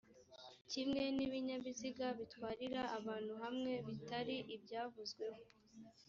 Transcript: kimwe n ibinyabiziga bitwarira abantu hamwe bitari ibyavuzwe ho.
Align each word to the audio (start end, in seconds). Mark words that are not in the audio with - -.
kimwe 0.71 1.03
n 1.15 1.17
ibinyabiziga 1.25 2.05
bitwarira 2.17 2.81
abantu 2.97 3.33
hamwe 3.43 3.71
bitari 3.87 4.35
ibyavuzwe 4.55 5.25
ho. 5.35 5.41